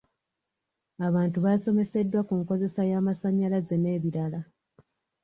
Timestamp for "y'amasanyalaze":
2.91-3.75